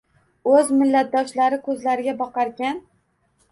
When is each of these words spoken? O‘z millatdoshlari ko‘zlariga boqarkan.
O‘z 0.53 0.71
millatdoshlari 0.79 1.61
ko‘zlariga 1.69 2.17
boqarkan. 2.25 2.83